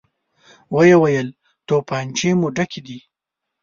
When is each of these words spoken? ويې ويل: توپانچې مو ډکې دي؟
ويې 0.75 0.95
ويل: 1.01 1.27
توپانچې 1.67 2.29
مو 2.39 2.47
ډکې 2.55 2.81
دي؟ 2.87 2.97